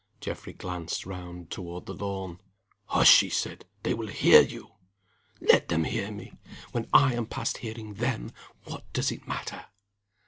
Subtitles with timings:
[0.19, 2.41] Geoffrey glanced round toward the lawn.
[2.85, 3.65] "Hush!" he said.
[3.83, 4.71] "They will hear you!"
[5.39, 6.33] "Let them hear me!
[6.71, 8.31] When I am past hearing them,
[8.63, 9.67] what does it matter?"